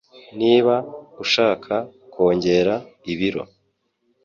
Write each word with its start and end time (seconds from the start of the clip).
Niba 0.39 0.75
ushaka 1.23 1.73
kongera 2.13 2.73
ibiro 3.11 3.43